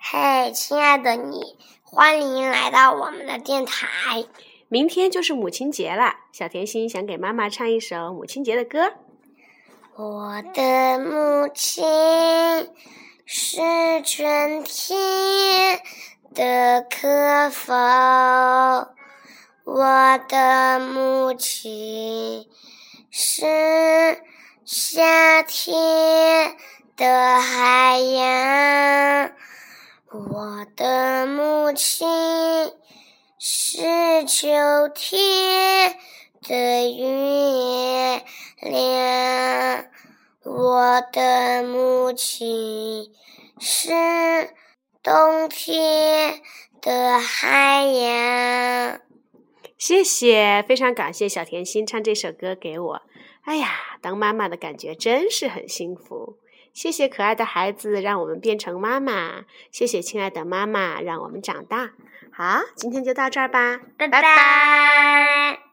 [0.00, 4.24] 嘿，亲爱的你，欢迎来到我们的电台。
[4.68, 8.94] 明天就是母亲节了，小甜心想给妈妈唱一首母亲节的歌。
[9.96, 11.84] 我的母亲
[13.26, 13.58] 是
[14.04, 15.80] 春天
[16.32, 17.74] 的可否？
[19.64, 22.46] 我的母亲
[23.10, 24.22] 是
[24.64, 26.56] 夏天
[26.96, 29.32] 的海洋。
[30.10, 32.08] 我的母亲
[33.38, 34.48] 是秋
[34.94, 35.98] 天
[36.40, 38.24] 的月
[38.62, 39.84] 亮，
[40.44, 43.12] 我的母亲
[43.60, 43.90] 是
[45.02, 46.40] 冬天
[46.80, 49.00] 的海洋。
[49.76, 53.02] 谢谢，非常感谢小甜心唱这首歌给我。
[53.42, 56.38] 哎呀，当妈妈的感觉真是很幸福。
[56.72, 59.44] 谢谢可爱的孩子，让我们变成妈妈。
[59.70, 61.90] 谢谢亲爱的妈妈，让我们长大。
[62.32, 65.67] 好，今天就到这儿吧，拜拜。